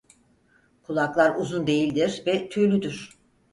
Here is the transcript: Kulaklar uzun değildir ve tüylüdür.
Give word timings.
Kulaklar 0.83 1.35
uzun 1.35 1.67
değildir 1.67 2.23
ve 2.27 2.49
tüylüdür. 2.49 3.13